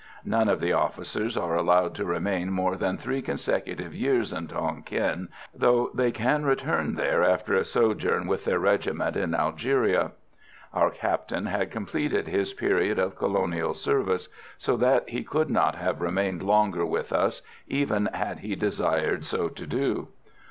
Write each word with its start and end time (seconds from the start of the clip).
None 0.25 0.49
of 0.49 0.59
the 0.59 0.73
officers 0.73 1.37
are 1.37 1.53
allowed 1.55 1.93
to 1.93 2.05
remain 2.05 2.49
more 2.51 2.75
than 2.75 2.97
three 2.97 3.21
consecutive 3.21 3.93
years 3.93 4.33
in 4.33 4.47
Tonquin, 4.47 5.27
though 5.53 5.91
they 5.93 6.11
can 6.11 6.43
return 6.43 6.95
there 6.95 7.23
after 7.23 7.53
a 7.53 7.63
sojourn 7.63 8.25
with 8.25 8.43
their 8.43 8.57
regiment 8.57 9.15
in 9.15 9.35
Algeria. 9.35 10.13
Our 10.73 10.89
Captain 10.89 11.45
had 11.45 11.69
completed 11.69 12.27
his 12.27 12.51
period 12.51 12.97
of 12.97 13.15
colonial 13.15 13.75
service, 13.75 14.27
so 14.57 14.75
that 14.77 15.07
he 15.07 15.23
could 15.23 15.51
not 15.51 15.75
have 15.75 16.01
remained 16.01 16.41
longer 16.41 16.83
with 16.83 17.13
us 17.13 17.43
even 17.67 18.07
had 18.07 18.39
he 18.39 18.55
desired 18.55 19.23
so 19.23 19.49
to 19.49 19.67
do. 19.67 20.07